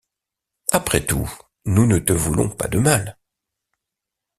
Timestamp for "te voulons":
1.99-2.49